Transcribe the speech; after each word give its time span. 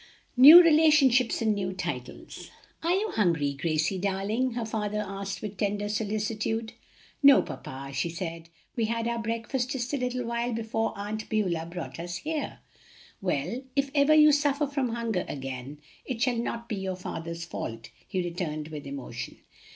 NEW 0.35 0.63
RELATIONSHIPS 0.63 1.43
AND 1.43 1.53
NEW 1.53 1.73
TITLES. 1.73 2.49
"Are 2.81 2.89
you 2.95 3.11
hungry, 3.11 3.53
Gracie 3.53 3.99
darling?" 3.99 4.53
her 4.53 4.65
father 4.65 4.97
asked 5.07 5.43
with 5.43 5.57
tender 5.57 5.87
solicitude. 5.89 6.73
"No, 7.21 7.43
papa," 7.43 7.91
she 7.93 8.09
said, 8.09 8.49
"we 8.75 8.85
had 8.85 9.07
our 9.07 9.19
breakfast 9.19 9.69
just 9.69 9.93
a 9.93 9.97
little 9.97 10.25
while 10.25 10.53
before 10.53 10.97
Aunt 10.97 11.29
Beulah 11.29 11.67
brought 11.67 11.99
us 11.99 12.15
here." 12.15 12.61
"Well, 13.21 13.61
if 13.75 13.91
ever 13.93 14.15
you 14.15 14.31
suffer 14.31 14.65
from 14.65 14.89
hunger 14.89 15.23
again 15.29 15.77
it 16.03 16.19
shall 16.19 16.35
not 16.37 16.67
be 16.67 16.77
your 16.77 16.95
father's 16.95 17.45
fault," 17.45 17.91
he 18.07 18.23
returned 18.23 18.69
with 18.69 18.87
emotion. 18.87 19.37